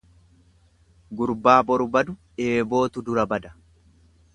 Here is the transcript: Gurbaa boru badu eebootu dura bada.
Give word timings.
Gurbaa 1.21 1.59
boru 1.73 1.89
badu 1.99 2.19
eebootu 2.49 3.09
dura 3.11 3.29
bada. 3.35 3.59